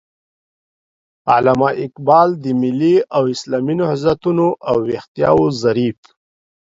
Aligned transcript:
علامه 1.35 1.69
اقبال 1.85 2.29
د 2.43 2.45
ملي 2.61 2.95
او 3.15 3.23
اسلامي 3.35 3.75
نهضتونو 3.81 4.47
او 4.69 4.75
ويښتياو 4.87 5.39
ظريف 5.61 5.99